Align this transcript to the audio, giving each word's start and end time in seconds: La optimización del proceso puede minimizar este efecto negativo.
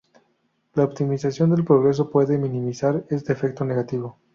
La 0.73 0.83
optimización 0.83 1.51
del 1.55 1.63
proceso 1.63 2.09
puede 2.09 2.39
minimizar 2.39 3.05
este 3.11 3.33
efecto 3.33 3.63
negativo. 3.65 4.17